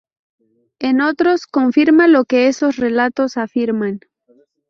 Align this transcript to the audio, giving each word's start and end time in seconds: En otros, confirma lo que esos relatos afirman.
En 0.79 0.99
otros, 1.01 1.45
confirma 1.45 2.07
lo 2.07 2.25
que 2.25 2.47
esos 2.47 2.77
relatos 2.77 3.37
afirman. 3.37 3.99